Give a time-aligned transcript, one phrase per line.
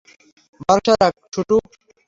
[0.61, 1.57] ভরসা রাখ, শুটু!